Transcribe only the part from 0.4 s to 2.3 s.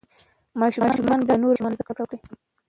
ماشوم باید له نورو ماشومانو زده کړه وکړي.